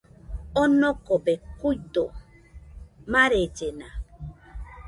Onokobe 0.61 1.33
kuido, 1.59 2.05
marellena 3.11 3.87